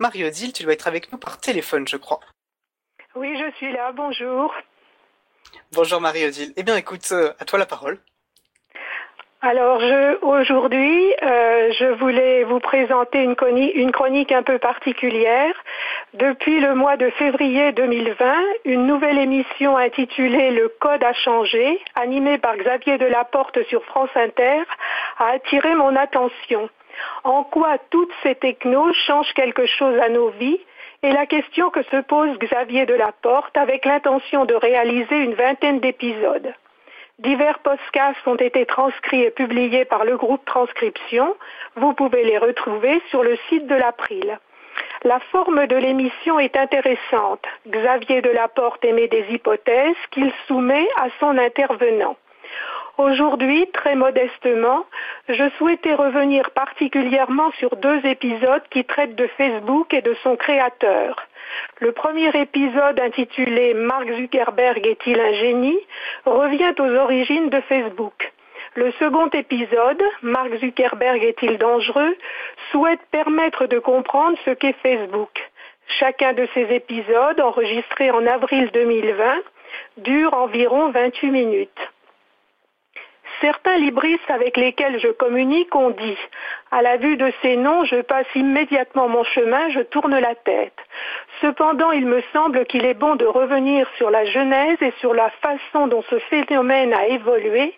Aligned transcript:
Marie-Odile, 0.00 0.54
tu 0.54 0.62
dois 0.62 0.72
être 0.72 0.88
avec 0.88 1.12
nous 1.12 1.18
par 1.18 1.38
téléphone, 1.38 1.86
je 1.86 1.98
crois. 1.98 2.20
Oui, 3.14 3.38
je 3.38 3.54
suis 3.56 3.70
là, 3.70 3.92
bonjour. 3.92 4.52
Bonjour 5.72 6.00
Marie-Odile. 6.00 6.52
Eh 6.56 6.62
bien 6.62 6.76
écoute, 6.76 7.06
euh, 7.12 7.32
à 7.38 7.44
toi 7.44 7.58
la 7.58 7.66
parole. 7.66 7.98
Alors 9.42 9.80
aujourd'hui, 10.22 11.14
euh, 11.22 11.72
je 11.72 11.94
voulais 11.98 12.44
vous 12.44 12.60
présenter 12.60 13.22
une, 13.22 13.34
une, 13.74 13.90
chronique 13.90 14.32
un 14.32 14.42
peu 14.42 14.58
particulière. 14.58 15.54
Depuis 16.12 16.60
le 16.60 16.74
mois 16.74 16.98
de 16.98 17.08
février 17.10 17.72
2020, 17.72 18.34
une 18.66 18.86
nouvelle 18.86 19.18
émission 19.18 19.78
intitulée 19.78 20.50
Le 20.50 20.68
Code 20.68 21.02
a 21.02 21.14
changé, 21.14 21.80
animée 21.94 22.36
par 22.36 22.56
Xavier 22.56 22.98
Delaporte 22.98 23.62
sur 23.68 23.82
France 23.84 24.10
Inter, 24.14 24.62
a 25.18 25.32
attiré 25.32 25.74
mon 25.74 25.96
attention. 25.96 26.68
En 27.24 27.44
quoi 27.44 27.78
toutes 27.90 28.12
ces 28.22 28.34
technos 28.34 28.92
changent 29.06 29.32
quelque 29.34 29.66
chose 29.66 29.98
à 29.98 30.08
nos 30.08 30.30
vies? 30.30 30.60
Est 31.02 31.12
la 31.12 31.26
question 31.26 31.70
que 31.70 31.82
se 31.84 32.02
pose 32.02 32.38
Xavier 32.38 32.84
Delaporte 32.84 33.56
avec 33.56 33.86
l'intention 33.86 34.44
de 34.44 34.54
réaliser 34.54 35.16
une 35.16 35.34
vingtaine 35.34 35.80
d'épisodes. 35.80 36.52
Divers 37.20 37.58
podcasts 37.60 38.26
ont 38.26 38.36
été 38.36 38.66
transcrits 38.66 39.22
et 39.22 39.30
publiés 39.30 39.84
par 39.84 40.04
le 40.04 40.16
groupe 40.16 40.44
Transcription. 40.44 41.36
Vous 41.76 41.92
pouvez 41.94 42.24
les 42.24 42.38
retrouver 42.38 43.00
sur 43.10 43.22
le 43.22 43.36
site 43.48 43.66
de 43.66 43.74
l'April. 43.74 44.38
La 45.02 45.20
forme 45.32 45.66
de 45.66 45.76
l'émission 45.76 46.38
est 46.38 46.56
intéressante. 46.56 47.44
Xavier 47.66 48.20
Delaporte 48.20 48.84
émet 48.84 49.08
des 49.08 49.24
hypothèses 49.30 49.96
qu'il 50.10 50.30
soumet 50.46 50.86
à 50.96 51.08
son 51.18 51.38
intervenant. 51.38 52.16
Aujourd'hui, 53.00 53.66
très 53.72 53.94
modestement, 53.94 54.84
je 55.26 55.48
souhaitais 55.56 55.94
revenir 55.94 56.50
particulièrement 56.50 57.50
sur 57.52 57.76
deux 57.76 58.04
épisodes 58.04 58.62
qui 58.68 58.84
traitent 58.84 59.14
de 59.14 59.26
Facebook 59.38 59.94
et 59.94 60.02
de 60.02 60.12
son 60.22 60.36
créateur. 60.36 61.16
Le 61.78 61.92
premier 61.92 62.28
épisode 62.38 63.00
intitulé 63.00 63.72
Mark 63.72 64.06
Zuckerberg 64.12 64.86
est-il 64.86 65.18
un 65.18 65.32
génie 65.32 65.78
revient 66.26 66.74
aux 66.78 66.94
origines 66.94 67.48
de 67.48 67.62
Facebook. 67.62 68.34
Le 68.74 68.92
second 68.98 69.30
épisode, 69.30 70.02
Mark 70.20 70.54
Zuckerberg 70.56 71.24
est-il 71.24 71.56
dangereux, 71.56 72.14
souhaite 72.70 73.00
permettre 73.10 73.64
de 73.64 73.78
comprendre 73.78 74.36
ce 74.44 74.50
qu'est 74.50 74.76
Facebook. 74.82 75.50
Chacun 76.00 76.34
de 76.34 76.46
ces 76.52 76.66
épisodes, 76.74 77.40
enregistrés 77.40 78.10
en 78.10 78.26
avril 78.26 78.68
2020, 78.74 79.38
dure 79.96 80.34
environ 80.34 80.90
28 80.90 81.30
minutes. 81.30 81.90
Certains 83.40 83.78
libristes 83.78 84.30
avec 84.30 84.58
lesquels 84.58 85.00
je 85.00 85.08
communique 85.08 85.74
ont 85.74 85.90
dit 85.90 86.18
À 86.70 86.82
la 86.82 86.98
vue 86.98 87.16
de 87.16 87.32
ces 87.40 87.56
noms, 87.56 87.84
je 87.84 88.02
passe 88.02 88.26
immédiatement 88.34 89.08
mon 89.08 89.24
chemin, 89.24 89.70
je 89.70 89.80
tourne 89.80 90.18
la 90.18 90.34
tête. 90.34 90.76
Cependant, 91.40 91.90
il 91.90 92.04
me 92.04 92.22
semble 92.34 92.66
qu'il 92.66 92.84
est 92.84 92.94
bon 92.94 93.16
de 93.16 93.24
revenir 93.24 93.88
sur 93.96 94.10
la 94.10 94.26
genèse 94.26 94.76
et 94.82 94.92
sur 95.00 95.14
la 95.14 95.30
façon 95.42 95.86
dont 95.86 96.02
ce 96.10 96.18
phénomène 96.18 96.92
a 96.92 97.06
évolué, 97.06 97.72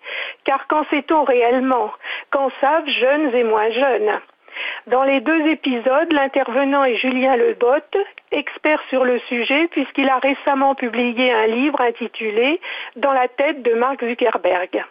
car 0.45 0.67
qu'en 0.67 0.85
sait-on 0.87 1.23
réellement 1.23 1.93
Qu'en 2.31 2.51
savent 2.61 2.89
jeunes 2.89 3.33
et 3.33 3.45
moins 3.45 3.71
jeunes? 3.71 4.21
Dans 4.89 5.05
les 5.05 5.21
deux 5.21 5.47
épisodes, 5.47 6.13
l'intervenant 6.13 6.85
est 6.85 6.97
Julien 6.97 7.37
Lebotte, 7.37 7.97
expert 8.33 8.83
sur 8.89 9.05
le 9.05 9.21
sujet 9.21 9.69
puisqu'il 9.69 10.09
a 10.09 10.19
récemment 10.19 10.75
publié 10.75 11.33
un 11.33 11.47
livre 11.47 11.81
intitulé 11.81 12.61
Dans 12.97 13.13
la 13.13 13.29
tête 13.29 13.63
de 13.63 13.75
Mark 13.75 14.05
Zuckerberg. 14.05 14.85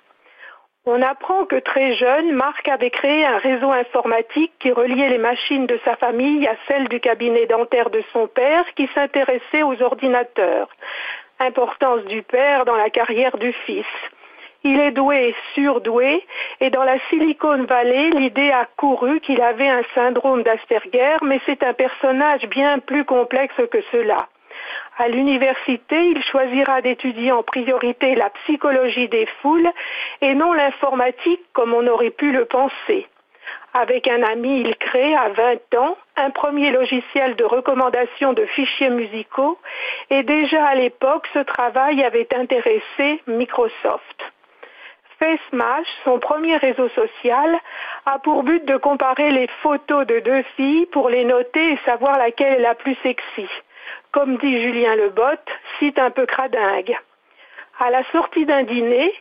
On 0.88 1.00
apprend 1.04 1.46
que 1.46 1.58
très 1.58 1.94
jeune, 1.94 2.32
Marc 2.32 2.68
avait 2.68 2.90
créé 2.90 3.24
un 3.24 3.38
réseau 3.38 3.72
informatique 3.72 4.52
qui 4.58 4.72
reliait 4.72 5.10
les 5.10 5.20
machines 5.20 5.68
de 5.68 5.80
sa 5.86 5.96
famille 5.96 6.48
à 6.48 6.56
celles 6.68 6.88
du 6.88 7.00
cabinet 7.00 7.46
dentaire 7.46 7.92
de 7.92 8.02
son 8.12 8.26
père 8.26 8.66
qui 8.74 8.90
s'intéressait 8.96 9.62
aux 9.62 9.80
ordinateurs. 9.84 10.70
Importance 11.40 12.04
du 12.06 12.24
père 12.24 12.66
dans 12.66 12.76
la 12.76 12.90
carrière 12.90 13.38
du 13.38 13.54
fils. 13.54 13.86
Il 14.64 14.80
est 14.80 14.90
doué, 14.90 15.36
surdoué, 15.54 16.26
et 16.60 16.72
dans 16.72 16.84
la 16.84 16.98
Silicon 17.10 17.64
Valley, 17.66 18.10
l'idée 18.10 18.50
a 18.50 18.68
couru 18.76 19.20
qu'il 19.20 19.42
avait 19.42 19.70
un 19.70 19.84
syndrome 19.94 20.42
d'Asperger, 20.42 21.18
mais 21.22 21.40
c'est 21.46 21.62
un 21.62 21.74
personnage 21.74 22.48
bien 22.50 22.80
plus 22.80 23.06
complexe 23.06 23.62
que 23.72 23.82
cela. 23.92 24.28
À 24.98 25.08
l'université, 25.08 25.96
il 26.06 26.24
choisira 26.24 26.82
d'étudier 26.82 27.32
en 27.32 27.44
priorité 27.44 28.16
la 28.16 28.30
psychologie 28.30 29.08
des 29.08 29.26
foules 29.42 29.72
et 30.22 30.34
non 30.36 30.54
l'informatique 30.54 31.42
comme 31.54 31.74
on 31.74 31.88
aurait 31.88 32.12
pu 32.12 32.32
le 32.32 32.46
penser. 32.46 33.08
Avec 33.74 34.08
un 34.08 34.22
ami, 34.22 34.62
il 34.62 34.76
crée 34.76 35.16
à 35.16 35.30
20 35.30 35.76
ans 35.80 35.98
un 36.18 36.30
premier 36.30 36.72
logiciel 36.72 37.36
de 37.36 37.46
recommandation 37.46 38.34
de 38.34 38.46
fichiers 38.46 38.90
musicaux 38.90 39.58
et 40.10 40.24
déjà 40.24 40.66
à 40.66 40.76
l'époque, 40.76 41.28
ce 41.34 41.40
travail 41.40 42.04
avait 42.04 42.28
intéressé 42.36 43.22
Microsoft. 43.28 44.34
FaceMash, 45.20 45.88
son 46.04 46.20
premier 46.20 46.58
réseau 46.58 46.90
social, 46.90 47.58
a 48.06 48.20
pour 48.20 48.44
but 48.44 48.66
de 48.66 48.76
comparer 48.76 49.32
les 49.32 49.48
photos 49.62 50.06
de 50.06 50.20
deux 50.20 50.44
filles 50.58 50.88
pour 50.88 51.10
les 51.10 51.24
noter 51.24 51.74
et 51.74 51.80
savoir 51.86 52.18
laquelle 52.18 52.54
est 52.56 52.64
la 52.64 52.76
plus 52.76 52.98
sexy 53.04 53.48
comme 54.12 54.38
dit 54.38 54.62
Julien 54.62 54.96
Lebotte, 54.96 55.50
cite 55.80 56.00
un 56.00 56.12
peu 56.12 56.26
cradingue. 56.26 56.98
À 57.80 57.90
la 57.90 58.04
sortie 58.12 58.46
d'un 58.46 58.62
dîner, 58.62 59.12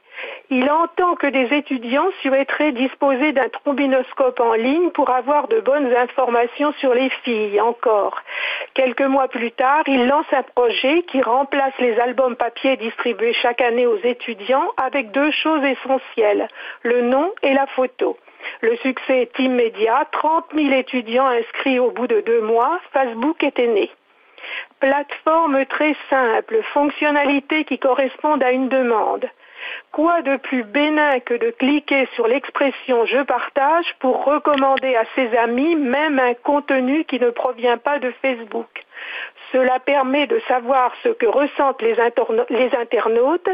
il 0.50 0.68
entend 0.70 1.14
que 1.14 1.28
des 1.28 1.56
étudiants 1.56 2.10
souhaiteraient 2.20 2.72
disposer 2.72 3.32
d'un 3.32 3.48
trombinoscope 3.48 4.38
en 4.38 4.52
ligne 4.52 4.90
pour 4.90 5.08
avoir 5.08 5.48
de 5.48 5.60
bonnes 5.60 5.94
informations 5.96 6.72
sur 6.72 6.92
les 6.92 7.08
filles 7.24 7.58
encore. 7.60 8.20
Quelques 8.74 9.00
mois 9.00 9.28
plus 9.28 9.52
tard, 9.52 9.84
il 9.86 10.06
lance 10.06 10.26
un 10.32 10.42
projet 10.42 11.04
qui 11.04 11.22
remplace 11.22 11.72
les 11.78 11.98
albums 12.00 12.36
papier 12.36 12.76
distribués 12.76 13.32
chaque 13.32 13.62
année 13.62 13.86
aux 13.86 14.00
étudiants 14.04 14.72
avec 14.76 15.10
deux 15.12 15.30
choses 15.30 15.64
essentielles, 15.64 16.46
le 16.82 17.00
nom 17.00 17.32
et 17.42 17.54
la 17.54 17.66
photo. 17.68 18.18
Le 18.60 18.76
succès 18.78 19.22
est 19.22 19.38
immédiat, 19.38 20.06
30 20.12 20.46
000 20.54 20.72
étudiants 20.72 21.26
inscrits 21.26 21.78
au 21.78 21.92
bout 21.92 22.08
de 22.08 22.20
deux 22.20 22.42
mois, 22.42 22.78
Facebook 22.92 23.42
était 23.42 23.68
né. 23.68 23.90
Plateforme 24.80 25.64
très 25.66 25.94
simple, 26.08 26.62
fonctionnalités 26.72 27.64
qui 27.64 27.78
correspondent 27.78 28.42
à 28.42 28.52
une 28.52 28.68
demande. 28.68 29.26
Quoi 29.92 30.22
de 30.22 30.36
plus 30.36 30.64
bénin 30.64 31.20
que 31.20 31.34
de 31.34 31.50
cliquer 31.50 32.08
sur 32.14 32.26
l'expression 32.26 33.04
je 33.04 33.22
partage 33.22 33.94
pour 33.98 34.24
recommander 34.24 34.96
à 34.96 35.04
ses 35.14 35.36
amis 35.36 35.76
même 35.76 36.18
un 36.18 36.34
contenu 36.34 37.04
qui 37.04 37.20
ne 37.20 37.30
provient 37.30 37.76
pas 37.76 37.98
de 37.98 38.10
Facebook 38.22 38.84
cela 39.52 39.80
permet 39.80 40.26
de 40.26 40.40
savoir 40.46 40.92
ce 41.02 41.08
que 41.08 41.26
ressentent 41.26 41.82
les 41.82 41.98
internautes, 42.74 43.48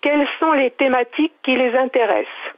quelles 0.00 0.26
sont 0.38 0.52
les 0.52 0.70
thématiques 0.70 1.34
qui 1.42 1.56
les 1.56 1.74
intéressent. 1.76 2.54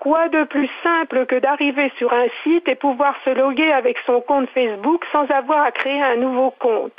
Quoi 0.00 0.30
de 0.30 0.44
plus 0.44 0.70
simple 0.82 1.26
que 1.26 1.36
d'arriver 1.36 1.92
sur 1.98 2.10
un 2.14 2.28
site 2.42 2.66
et 2.68 2.74
pouvoir 2.74 3.14
se 3.22 3.28
loguer 3.28 3.70
avec 3.70 3.98
son 4.06 4.22
compte 4.22 4.48
Facebook 4.48 5.04
sans 5.12 5.30
avoir 5.30 5.62
à 5.62 5.72
créer 5.72 6.00
un 6.00 6.16
nouveau 6.16 6.50
compte? 6.52 6.98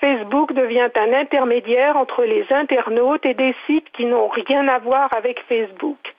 Facebook 0.00 0.52
devient 0.52 0.90
un 0.94 1.12
intermédiaire 1.12 1.96
entre 1.96 2.22
les 2.22 2.46
internautes 2.52 3.26
et 3.26 3.34
des 3.34 3.52
sites 3.66 3.90
qui 3.90 4.06
n'ont 4.06 4.28
rien 4.28 4.68
à 4.68 4.78
voir 4.78 5.12
avec 5.12 5.42
Facebook. 5.48 6.14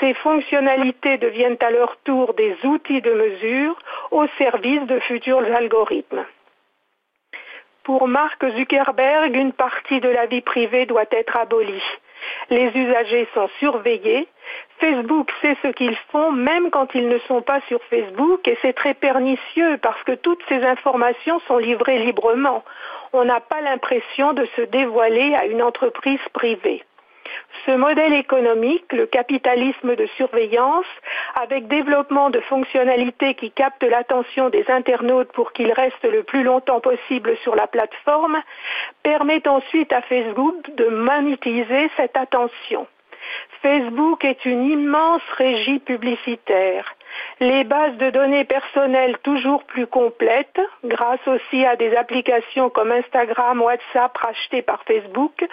Ces 0.00 0.12
fonctionnalités 0.12 1.16
deviennent 1.16 1.56
à 1.62 1.70
leur 1.70 1.96
tour 2.04 2.34
des 2.34 2.54
outils 2.64 3.00
de 3.00 3.12
mesure 3.12 3.78
au 4.10 4.26
service 4.36 4.82
de 4.82 5.00
futurs 5.00 5.50
algorithmes. 5.56 6.26
Pour 7.84 8.06
Mark 8.06 8.46
Zuckerberg, 8.54 9.34
une 9.34 9.54
partie 9.54 10.00
de 10.00 10.10
la 10.10 10.26
vie 10.26 10.42
privée 10.42 10.84
doit 10.84 11.10
être 11.10 11.38
abolie. 11.38 11.82
Les 12.50 12.66
usagers 12.74 13.28
sont 13.34 13.48
surveillés. 13.58 14.28
Facebook 14.80 15.30
sait 15.42 15.56
ce 15.62 15.68
qu'ils 15.68 15.96
font 16.10 16.32
même 16.32 16.70
quand 16.70 16.94
ils 16.94 17.08
ne 17.08 17.18
sont 17.20 17.42
pas 17.42 17.60
sur 17.68 17.82
Facebook 17.84 18.46
et 18.48 18.56
c'est 18.62 18.72
très 18.72 18.94
pernicieux 18.94 19.78
parce 19.82 20.02
que 20.04 20.12
toutes 20.12 20.42
ces 20.48 20.62
informations 20.64 21.40
sont 21.40 21.58
livrées 21.58 21.98
librement. 21.98 22.64
On 23.12 23.24
n'a 23.24 23.40
pas 23.40 23.60
l'impression 23.60 24.32
de 24.32 24.46
se 24.56 24.62
dévoiler 24.62 25.34
à 25.34 25.46
une 25.46 25.62
entreprise 25.62 26.20
privée. 26.32 26.82
Ce 27.66 27.72
modèle 27.72 28.14
économique, 28.14 28.92
le 28.92 29.06
capitalisme 29.06 29.96
de 29.96 30.06
surveillance, 30.16 30.86
avec 31.34 31.68
développement 31.68 32.30
de 32.30 32.40
fonctionnalités 32.40 33.34
qui 33.34 33.50
captent 33.50 33.84
l'attention 33.84 34.48
des 34.48 34.64
internautes 34.70 35.32
pour 35.32 35.52
qu'ils 35.52 35.72
restent 35.72 36.10
le 36.10 36.22
plus 36.22 36.42
longtemps 36.42 36.80
possible 36.80 37.36
sur 37.42 37.54
la 37.54 37.66
plateforme, 37.66 38.38
permet 39.02 39.46
ensuite 39.46 39.92
à 39.92 40.02
Facebook 40.02 40.74
de 40.74 40.86
monétiser 40.86 41.90
cette 41.96 42.16
attention. 42.16 42.86
Facebook 43.62 44.24
est 44.24 44.44
une 44.44 44.64
immense 44.64 45.22
régie 45.36 45.80
publicitaire. 45.80 46.94
Les 47.40 47.62
bases 47.62 47.96
de 47.98 48.10
données 48.10 48.44
personnelles 48.44 49.16
toujours 49.18 49.62
plus 49.64 49.86
complètes, 49.86 50.60
grâce 50.84 51.24
aussi 51.28 51.64
à 51.64 51.76
des 51.76 51.94
applications 51.94 52.68
comme 52.68 52.90
Instagram, 52.90 53.62
WhatsApp 53.62 54.16
rachetées 54.16 54.62
par 54.62 54.82
Facebook, 54.82 55.46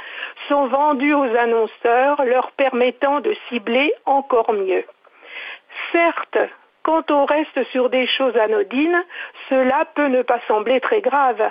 sont 0.47 0.65
vendues 0.65 1.13
aux 1.13 1.35
annonceurs, 1.35 2.25
leur 2.25 2.51
permettant 2.53 3.19
de 3.19 3.35
cibler 3.49 3.93
encore 4.05 4.51
mieux. 4.53 4.83
Certes, 5.91 6.39
Quand 6.85 7.09
on 7.09 7.25
reste 7.25 7.63
sur 7.71 7.89
des 7.89 8.05
choses 8.05 8.37
anodines, 8.37 9.03
cela 9.49 9.85
peut 9.95 10.05
ne 10.05 10.21
pas 10.21 10.39
sembler 10.47 10.79
très 10.79 11.01
grave. 11.01 11.41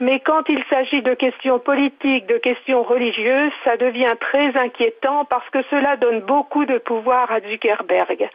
Mais 0.00 0.20
quand 0.20 0.48
il 0.48 0.62
s'agit 0.70 1.02
de 1.02 1.14
questions 1.14 1.58
politiques, 1.58 2.26
de 2.26 2.38
questions 2.38 2.82
religieuses, 2.82 3.52
ça 3.64 3.76
devient 3.76 4.14
très 4.20 4.56
inquiétant 4.56 5.24
parce 5.24 5.48
que 5.50 5.62
cela 5.70 5.96
donne 5.96 6.20
beaucoup 6.20 6.64
de 6.64 6.78
pouvoir 6.78 7.30
à 7.30 7.40
Zuckerberg. 7.40 8.28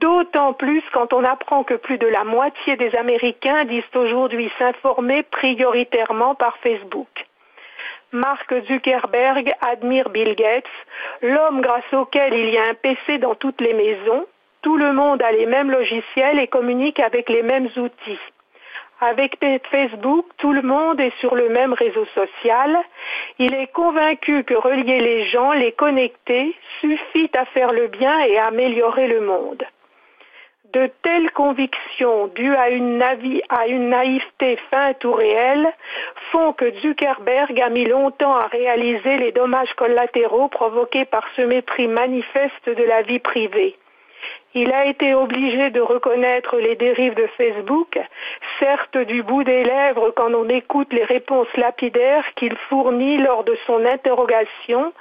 D'autant 0.00 0.52
plus 0.52 0.82
quand 0.92 1.12
on 1.12 1.24
apprend 1.24 1.64
que 1.64 1.74
plus 1.74 1.98
de 1.98 2.06
la 2.06 2.24
moitié 2.24 2.76
des 2.76 2.94
Américains 2.96 3.64
disent 3.64 3.84
aujourd'hui 3.94 4.50
s'informer 4.58 5.22
prioritairement 5.22 6.34
par 6.34 6.56
Facebook. 6.58 7.26
Mark 8.12 8.52
Zuckerberg 8.68 9.54
admire 9.62 10.10
Bill 10.10 10.34
Gates, 10.34 10.66
l'homme 11.22 11.62
grâce 11.62 11.90
auquel 11.92 12.34
il 12.34 12.50
y 12.50 12.58
a 12.58 12.64
un 12.64 12.74
PC 12.74 13.18
dans 13.18 13.34
toutes 13.34 13.62
les 13.62 13.72
maisons. 13.72 14.26
Tout 14.60 14.76
le 14.76 14.92
monde 14.92 15.22
a 15.22 15.32
les 15.32 15.46
mêmes 15.46 15.70
logiciels 15.70 16.38
et 16.38 16.46
communique 16.46 17.00
avec 17.00 17.30
les 17.30 17.42
mêmes 17.42 17.68
outils. 17.76 18.20
Avec 19.04 19.36
Facebook, 19.68 20.26
tout 20.38 20.52
le 20.52 20.62
monde 20.62 21.00
est 21.00 21.18
sur 21.18 21.34
le 21.34 21.48
même 21.48 21.72
réseau 21.72 22.04
social. 22.14 22.78
Il 23.40 23.52
est 23.52 23.72
convaincu 23.72 24.44
que 24.44 24.54
relier 24.54 25.00
les 25.00 25.24
gens, 25.24 25.50
les 25.50 25.72
connecter, 25.72 26.54
suffit 26.80 27.28
à 27.34 27.44
faire 27.46 27.72
le 27.72 27.88
bien 27.88 28.20
et 28.20 28.38
à 28.38 28.46
améliorer 28.46 29.08
le 29.08 29.22
monde. 29.22 29.64
De 30.72 30.88
telles 31.02 31.32
convictions, 31.32 32.28
dues 32.28 32.54
à 32.54 32.70
une, 32.70 32.98
naïveté 33.88 34.56
feinte 34.70 35.04
ou 35.04 35.12
réelle, 35.12 35.72
font 36.30 36.52
que 36.52 36.72
Zuckerberg 36.76 37.60
a 37.60 37.70
mis 37.70 37.86
longtemps 37.86 38.36
à 38.36 38.46
réaliser 38.46 39.16
les 39.16 39.32
dommages 39.32 39.74
collatéraux 39.74 40.46
provoqués 40.46 41.06
par 41.06 41.24
ce 41.34 41.42
mépris 41.42 41.88
manifeste 41.88 42.68
de 42.68 42.84
la 42.84 43.02
vie 43.02 43.18
privée. 43.18 43.76
Il 44.54 44.72
a 44.72 44.84
été 44.84 45.14
obligé 45.14 45.70
de 45.70 45.80
reconnaître 45.80 46.58
les 46.58 46.76
dérives 46.76 47.14
de 47.14 47.26
Facebook, 47.38 47.98
certes 48.58 48.98
du 48.98 49.22
bout 49.22 49.44
des 49.44 49.64
lèvres 49.64 50.10
quand 50.10 50.32
on 50.34 50.48
écoute 50.48 50.92
les 50.92 51.04
réponses 51.04 51.54
lapidaires 51.56 52.24
qu'il 52.34 52.54
fournit 52.68 53.16
lors 53.16 53.44
de 53.44 53.56
son 53.66 53.84
interrogation 53.86 54.92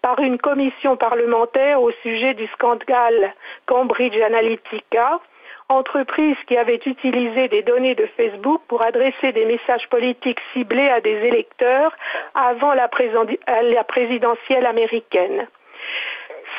par 0.00 0.20
une 0.20 0.38
commission 0.38 0.96
parlementaire 0.96 1.82
au 1.82 1.90
sujet 2.02 2.34
du 2.34 2.46
scandale 2.48 3.34
Cambridge 3.66 4.20
Analytica, 4.20 5.20
entreprise 5.68 6.36
qui 6.46 6.56
avait 6.56 6.80
utilisé 6.84 7.48
des 7.48 7.62
données 7.62 7.94
de 7.94 8.06
Facebook 8.16 8.62
pour 8.68 8.82
adresser 8.82 9.32
des 9.32 9.44
messages 9.44 9.88
politiques 9.88 10.40
ciblés 10.52 10.88
à 10.88 11.00
des 11.00 11.16
électeurs 11.26 11.92
avant 12.34 12.74
la, 12.74 12.88
présidentielle 12.88 14.66
américaine. 14.66 15.46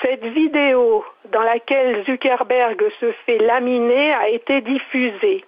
Cette 0.01 0.25
vidéo 0.25 1.03
dans 1.31 1.41
laquelle 1.41 2.03
Zuckerberg 2.05 2.81
se 2.99 3.11
fait 3.25 3.37
laminer 3.37 4.13
a 4.13 4.29
été 4.29 4.61
diffusée. 4.61 5.43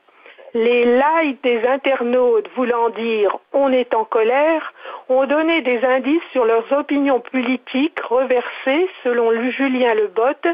Les 0.55 0.85
likes 0.85 1.41
des 1.41 1.65
internautes 1.67 2.47
voulant 2.55 2.89
dire 2.89 3.37
on 3.53 3.71
est 3.71 3.95
en 3.95 4.05
colère 4.05 4.71
ont 5.09 5.25
donné 5.25 5.61
des 5.61 5.83
indices 5.83 6.21
sur 6.31 6.45
leurs 6.45 6.71
opinions 6.71 7.19
politiques 7.19 7.99
reversées, 8.01 8.87
selon 9.03 9.31
Julien 9.49 9.95
Lebot, 9.95 10.47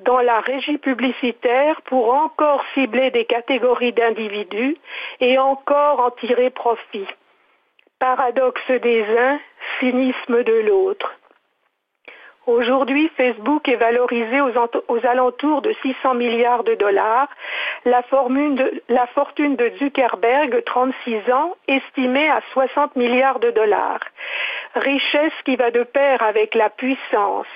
dans 0.00 0.20
la 0.20 0.40
régie 0.40 0.76
publicitaire 0.76 1.80
pour 1.82 2.12
encore 2.12 2.62
cibler 2.74 3.10
des 3.10 3.24
catégories 3.24 3.94
d'individus 3.94 4.76
et 5.20 5.38
encore 5.38 6.00
en 6.00 6.10
tirer 6.10 6.50
profit. 6.50 7.06
Paradoxe 7.98 8.70
des 8.82 9.02
uns, 9.02 9.40
cynisme 9.80 10.44
de 10.44 10.60
l'autre. 10.68 11.17
Aujourd'hui, 12.48 13.10
Facebook 13.14 13.68
est 13.68 13.76
valorisé 13.76 14.40
aux, 14.40 15.06
alentours 15.06 15.60
de 15.60 15.70
600 15.82 16.14
milliards 16.14 16.64
de 16.64 16.74
dollars. 16.76 17.28
La, 17.84 18.02
fortune 18.02 19.54
de 19.54 19.72
Zuckerberg, 19.78 20.64
36 20.64 21.30
ans, 21.30 21.54
estimée 21.68 22.30
à 22.30 22.40
60 22.54 22.96
milliards 22.96 23.38
de 23.38 23.50
dollars. 23.50 24.00
Richesse 24.78 25.32
qui 25.44 25.56
va 25.56 25.70
de 25.70 25.82
pair 25.82 26.22
avec 26.22 26.54
la 26.54 26.70
puissance. 26.70 27.46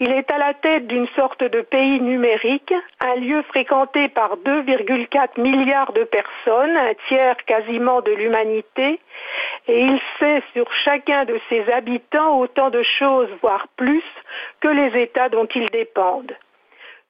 Il 0.00 0.10
est 0.12 0.30
à 0.30 0.38
la 0.38 0.54
tête 0.54 0.86
d'une 0.86 1.06
sorte 1.08 1.44
de 1.44 1.60
pays 1.60 2.00
numérique, 2.00 2.74
un 3.00 3.16
lieu 3.16 3.42
fréquenté 3.42 4.08
par 4.08 4.36
2,4 4.38 5.40
milliards 5.40 5.92
de 5.92 6.04
personnes, 6.04 6.76
un 6.76 6.94
tiers 7.08 7.36
quasiment 7.44 8.00
de 8.00 8.12
l'humanité, 8.12 9.00
et 9.68 9.80
il 9.80 10.00
sait 10.18 10.42
sur 10.52 10.70
chacun 10.84 11.24
de 11.24 11.40
ses 11.48 11.70
habitants 11.72 12.38
autant 12.38 12.70
de 12.70 12.82
choses, 12.82 13.28
voire 13.40 13.68
plus, 13.76 14.04
que 14.60 14.68
les 14.68 15.00
États 15.00 15.28
dont 15.28 15.46
ils 15.54 15.70
dépendent. 15.70 16.34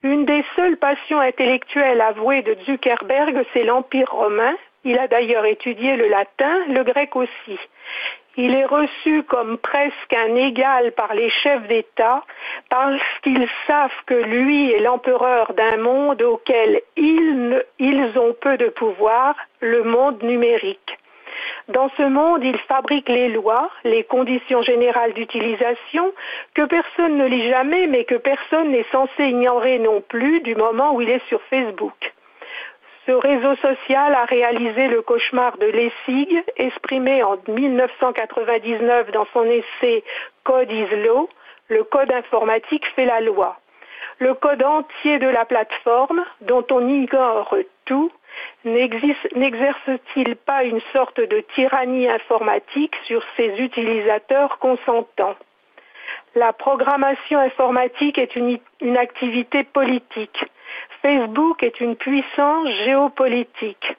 Une 0.03 0.27
des 0.27 0.45
seules 0.55 0.77
passions 0.77 1.19
intellectuelles 1.19 2.03
avouées 2.03 2.43
de 2.43 2.57
Zuckerberg, 2.67 3.43
c'est 3.55 3.65
l'Empire 3.65 4.11
romain. 4.11 4.55
Il 4.85 4.99
a 4.99 5.09
d'ailleurs 5.09 5.47
étudié 5.47 5.97
le 5.97 6.09
latin, 6.09 6.59
le 6.69 6.85
grec 6.85 7.17
aussi. 7.17 7.59
Il 8.37 8.53
est 8.53 8.65
reçu 8.65 9.23
comme 9.23 9.59
presque 9.59 10.13
un 10.13 10.35
égal 10.35 10.91
par 10.93 11.15
les 11.15 11.31
chefs 11.31 11.69
d'État 11.69 12.25
parce 12.69 13.01
qu'ils 13.23 13.49
savent 13.69 14.03
que 14.07 14.15
lui 14.15 14.73
est 14.73 14.81
l'empereur 14.81 15.53
d'un 15.55 15.77
monde 15.77 16.21
auquel 16.23 16.81
ils, 16.97 17.63
ont 18.17 18.35
peu 18.41 18.57
de 18.57 18.69
pouvoir, 18.71 19.37
le 19.61 19.85
monde 19.85 20.21
numérique. 20.25 20.99
Dans 21.69 21.89
ce 21.97 22.03
monde, 22.03 22.43
il 22.43 22.59
fabrique 22.59 23.09
les 23.09 23.29
lois, 23.29 23.71
les 23.85 24.03
conditions 24.03 24.63
générales 24.63 25.13
d'utilisation, 25.13 26.13
que 26.55 26.63
personne 26.63 27.17
ne 27.17 27.27
lit 27.27 27.49
jamais, 27.49 27.87
mais 27.87 28.05
que 28.05 28.17
personne 28.17 28.71
n'est 28.71 28.87
censé 28.91 29.27
ignorer 29.27 29.79
non 29.79 30.01
plus 30.01 30.41
du 30.41 30.57
moment 30.57 30.93
où 30.93 31.01
il 31.01 31.11
est 31.11 31.27
sur 31.29 31.41
Facebook. 31.43 32.13
Ce 33.07 33.13
réseau 33.13 33.55
social 33.57 34.15
a 34.15 34.25
réalisé 34.25 34.89
le 34.89 35.03
cauchemar 35.03 35.59
de 35.59 35.67
Lessig, 35.67 36.43
exprimé 36.57 37.23
en 37.23 37.37
1999 37.47 39.11
dans 39.11 39.27
son 39.35 39.45
essai 39.45 40.03
Code 40.43 40.73
is 40.73 40.87
Law, 41.05 41.29
le 41.69 41.85
code 41.85 42.11
informatique 42.13 42.87
fait 42.97 43.05
la 43.05 43.21
loi. 43.21 43.59
Le 44.21 44.33
code 44.33 44.63
entier 44.63 45.19
de 45.19 45.29
la 45.29 45.45
plateforme, 45.45 46.25
dont 46.41 46.65
on 46.71 46.89
ignore 46.89 47.55
tout, 47.85 48.11
n'exerce-t-il 48.65 50.37
pas 50.37 50.65
une 50.65 50.81
sorte 50.93 51.21
de 51.21 51.41
tyrannie 51.55 52.09
informatique 52.09 52.95
sur 53.05 53.23
ses 53.37 53.61
utilisateurs 53.61 54.59
consentants? 54.59 55.37
La 56.35 56.53
programmation 56.53 57.39
informatique 57.39 58.17
est 58.17 58.35
une, 58.35 58.59
une 58.81 58.97
activité 58.97 59.63
politique. 59.65 60.45
Facebook 61.03 61.63
est 61.63 61.81
une 61.81 61.97
puissance 61.97 62.69
géopolitique. 62.85 63.97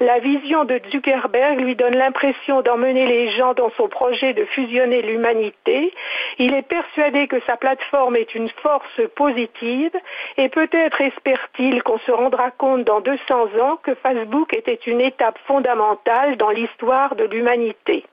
La 0.00 0.18
vision 0.18 0.64
de 0.64 0.80
Zuckerberg 0.90 1.60
lui 1.60 1.76
donne 1.76 1.96
l'impression 1.96 2.62
d'emmener 2.62 3.06
les 3.06 3.30
gens 3.30 3.54
dans 3.54 3.70
son 3.76 3.88
projet 3.88 4.32
de 4.32 4.44
fusionner 4.46 5.02
l'humanité. 5.02 5.92
Il 6.38 6.54
est 6.54 6.62
persuadé 6.62 7.28
que 7.28 7.40
sa 7.46 7.56
plateforme 7.56 8.16
est 8.16 8.34
une 8.34 8.48
force 8.48 9.00
positive 9.14 9.92
et 10.36 10.48
peut-être 10.48 11.00
espère-t-il 11.00 11.82
qu'on 11.82 11.98
se 11.98 12.10
rendra 12.10 12.50
compte 12.50 12.84
dans 12.84 13.00
200 13.00 13.58
ans 13.60 13.76
que 13.82 13.94
Facebook 13.94 14.52
était 14.54 14.80
une 14.86 15.00
étape 15.00 15.38
fondamentale 15.46 16.36
dans 16.36 16.50
l'histoire 16.50 17.14
de 17.14 17.24
l'humanité. 17.24 18.04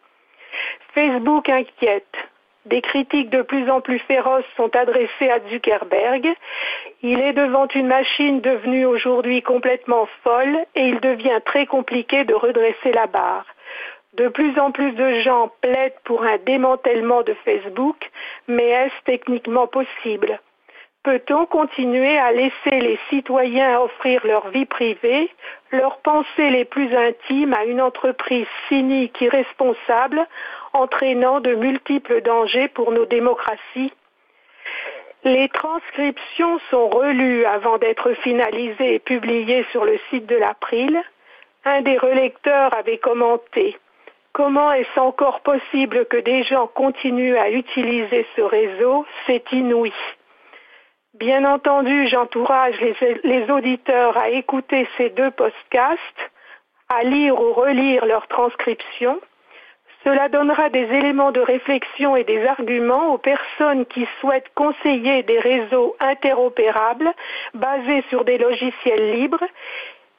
Facebook 0.94 1.50
inquiète. 1.50 2.31
Des 2.66 2.82
critiques 2.82 3.32
de 3.32 3.42
plus 3.42 3.70
en 3.72 3.82
plus 3.82 3.98
féroces 4.00 4.46
sont 4.56 4.76
adressées 4.76 5.32
à 5.32 5.40
Zuckerberg. 5.50 6.28
Il 7.02 7.20
est 7.20 7.34
devant 7.34 7.68
une 7.68 7.88
machine 7.88 8.40
devenue 8.40 8.86
aujourd'hui 8.86 9.42
complètement 9.42 10.08
folle 10.24 10.58
et 10.76 10.88
il 10.88 11.00
devient 11.00 11.40
très 11.44 11.66
compliqué 11.66 12.24
de 12.24 12.36
redresser 12.36 12.92
la 12.94 13.08
barre. 13.08 13.46
De 14.14 14.28
plus 14.28 14.60
en 14.60 14.72
plus 14.72 14.92
de 14.92 15.22
gens 15.22 15.52
plaident 15.62 16.00
pour 16.04 16.24
un 16.24 16.38
démantèlement 16.46 17.24
de 17.24 17.34
Facebook, 17.46 18.12
mais 18.48 18.68
est-ce 18.68 19.04
techniquement 19.06 19.68
possible? 19.68 20.40
Peut-on 21.04 21.48
continuer 21.48 22.16
à 22.20 22.32
laisser 22.32 22.80
les 22.80 23.00
citoyens 23.10 23.80
offrir 23.80 24.22
leur 24.24 24.50
vie 24.50 24.68
privée, 24.68 25.32
leurs 25.72 25.98
pensées 26.02 26.52
les 26.52 26.66
plus 26.66 26.96
intimes 26.96 27.54
à 27.54 27.64
une 27.64 27.82
entreprise 27.82 28.46
cynique, 28.68 29.20
irresponsable, 29.20 30.28
entraînant 30.74 31.40
de 31.40 31.54
multiples 31.56 32.22
dangers 32.22 32.68
pour 32.70 32.92
nos 32.92 33.06
démocraties 33.06 33.94
Les 35.24 35.50
transcriptions 35.50 36.60
sont 36.70 36.90
relues 36.90 37.46
avant 37.46 37.78
d'être 37.78 38.14
finalisées 38.24 38.96
et 38.96 39.00
publiées 39.00 39.66
sur 39.72 39.86
le 39.86 40.00
site 40.10 40.26
de 40.26 40.36
l'April. 40.36 41.02
Un 41.66 41.82
des 41.82 41.98
relecteurs 41.98 42.74
avait 42.74 42.98
commenté 42.98 43.78
Comment 44.34 44.72
est-ce 44.72 45.00
encore 45.00 45.42
possible 45.42 46.06
que 46.06 46.18
des 46.18 46.44
gens 46.44 46.68
continuent 46.68 47.38
à 47.38 47.50
utiliser 47.50 48.26
ce 48.36 48.42
réseau? 48.42 49.06
C'est 49.26 49.52
inouï. 49.52 49.92
Bien 51.16 51.44
entendu, 51.44 52.08
j'encourage 52.08 52.80
les, 52.80 53.52
auditeurs 53.52 54.18
à 54.18 54.30
écouter 54.30 54.88
ces 54.96 55.10
deux 55.10 55.32
podcasts, 55.32 56.32
à 56.88 57.04
lire 57.04 57.38
ou 57.40 57.52
relire 57.52 58.06
leurs 58.06 58.28
transcriptions. 58.28 59.20
Cela 60.04 60.30
donnera 60.30 60.70
des 60.70 60.86
éléments 60.86 61.32
de 61.32 61.42
réflexion 61.42 62.16
et 62.16 62.24
des 62.24 62.44
arguments 62.46 63.14
aux 63.14 63.20
personnes 63.20 63.86
qui 63.86 64.08
souhaitent 64.20 64.52
conseiller 64.56 65.22
des 65.24 65.40
réseaux 65.40 65.96
interopérables 66.00 67.12
basés 67.54 68.04
sur 68.10 68.26
des 68.26 68.40
logiciels 68.40 69.14
libres 69.14 69.44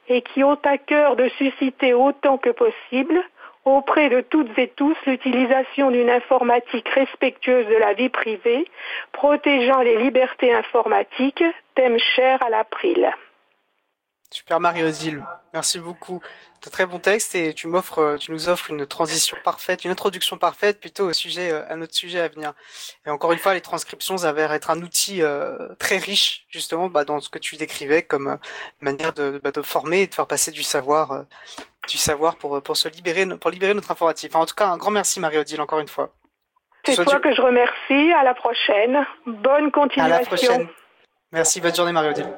et 0.07 0.21
qui 0.21 0.43
ont 0.43 0.59
à 0.63 0.77
cœur 0.77 1.15
de 1.15 1.27
susciter 1.37 1.93
autant 1.93 2.37
que 2.37 2.49
possible 2.49 3.21
auprès 3.65 4.09
de 4.09 4.21
toutes 4.21 4.57
et 4.57 4.67
tous 4.69 4.95
l'utilisation 5.05 5.91
d'une 5.91 6.09
informatique 6.09 6.87
respectueuse 6.89 7.67
de 7.67 7.75
la 7.75 7.93
vie 7.93 8.09
privée, 8.09 8.65
protégeant 9.13 9.79
les 9.81 9.97
libertés 9.97 10.53
informatiques, 10.53 11.43
thème 11.75 11.97
cher 11.97 12.43
à 12.43 12.49
l'April. 12.49 13.09
Super 14.33 14.59
Marie-Odile, 14.59 15.23
merci 15.53 15.77
beaucoup. 15.77 16.19
Un 16.65 16.69
très 16.71 16.87
bon 16.87 16.97
texte 16.97 17.35
et 17.35 17.53
tu 17.53 17.67
m'offres, 17.67 18.17
tu 18.19 18.31
nous 18.31 18.49
offres 18.49 18.71
une 18.71 18.87
transition 18.87 19.37
parfaite, 19.43 19.85
une 19.85 19.91
introduction 19.91 20.39
parfaite 20.39 20.79
plutôt 20.79 21.07
au 21.07 21.13
sujet, 21.13 21.51
euh, 21.51 21.61
à 21.69 21.75
notre 21.75 21.93
sujet 21.93 22.19
à 22.19 22.29
venir. 22.29 22.53
Et 23.05 23.11
encore 23.11 23.31
une 23.31 23.37
fois, 23.37 23.53
les 23.53 23.61
transcriptions 23.61 24.17
s'avèrent 24.17 24.51
être 24.51 24.71
un 24.71 24.81
outil 24.81 25.21
euh, 25.21 25.75
très 25.77 25.97
riche 25.97 26.47
justement 26.49 26.89
bah, 26.89 27.05
dans 27.05 27.19
ce 27.19 27.29
que 27.29 27.37
tu 27.37 27.57
décrivais 27.57 28.01
comme 28.01 28.27
euh, 28.27 28.37
manière 28.81 29.13
de, 29.13 29.39
bah, 29.43 29.51
de, 29.51 29.61
former 29.61 30.01
et 30.01 30.07
de 30.07 30.15
faire 30.15 30.25
passer 30.25 30.49
du 30.49 30.63
savoir, 30.63 31.25
du 31.87 31.99
savoir 31.99 32.37
pour 32.37 32.63
pour 32.63 32.75
se 32.75 32.87
libérer, 32.87 33.27
pour 33.37 33.51
libérer 33.51 33.75
notre 33.75 33.91
informatique. 33.91 34.35
en 34.35 34.47
tout 34.47 34.55
cas, 34.55 34.65
un 34.65 34.77
grand 34.77 34.89
merci 34.89 35.19
Marie-Odile 35.19 35.61
encore 35.61 35.79
une 35.79 35.87
fois. 35.87 36.09
C'est 36.85 36.95
toi 36.95 37.19
que 37.19 37.35
je 37.35 37.41
remercie. 37.41 38.11
À 38.13 38.23
la 38.23 38.33
prochaine. 38.33 39.05
Bonne 39.27 39.71
continuation. 39.71 40.15
À 40.15 40.19
la 40.19 40.25
prochaine. 40.25 40.67
Merci. 41.31 41.61
Bonne 41.61 41.75
journée 41.75 41.91
Marie-Odile. 41.91 42.33